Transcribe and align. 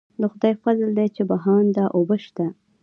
د 0.19 0.21
خدای 0.31 0.53
فضل 0.63 0.89
دی 0.97 1.07
چې 1.15 1.21
بهانده 1.29 1.83
اوبه 1.97 2.17
شته. 2.25 2.45